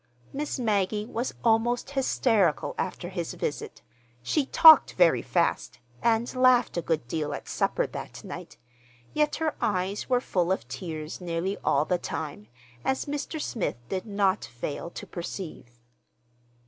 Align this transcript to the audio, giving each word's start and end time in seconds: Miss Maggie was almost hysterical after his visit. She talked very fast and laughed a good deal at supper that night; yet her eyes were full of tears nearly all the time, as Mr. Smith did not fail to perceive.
Miss 0.33 0.57
Maggie 0.57 1.05
was 1.05 1.35
almost 1.43 1.91
hysterical 1.91 2.73
after 2.75 3.09
his 3.09 3.35
visit. 3.35 3.83
She 4.23 4.47
talked 4.47 4.93
very 4.93 5.21
fast 5.21 5.77
and 6.01 6.35
laughed 6.35 6.75
a 6.75 6.81
good 6.81 7.07
deal 7.07 7.35
at 7.35 7.47
supper 7.47 7.85
that 7.85 8.23
night; 8.23 8.57
yet 9.13 9.35
her 9.35 9.53
eyes 9.61 10.09
were 10.09 10.19
full 10.19 10.51
of 10.51 10.67
tears 10.67 11.21
nearly 11.21 11.55
all 11.63 11.85
the 11.85 11.99
time, 11.99 12.47
as 12.83 13.05
Mr. 13.05 13.39
Smith 13.39 13.77
did 13.89 14.07
not 14.07 14.43
fail 14.43 14.89
to 14.89 15.05
perceive. 15.05 15.79